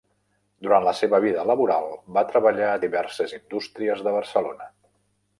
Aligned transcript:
Durant 0.67 0.85
la 0.85 0.93
seva 0.99 1.17
vida 1.25 1.43
laboral 1.49 1.85
va 2.15 2.23
treballar 2.31 2.69
a 2.69 2.79
diverses 2.85 3.35
indústries 3.39 4.01
de 4.09 4.15
Barcelona. 4.17 4.67